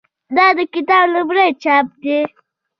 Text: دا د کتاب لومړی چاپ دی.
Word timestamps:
دا 0.35 0.47
د 0.57 0.59
کتاب 0.73 1.05
لومړی 1.15 1.47
چاپ 1.63 1.87
دی. 2.03 2.19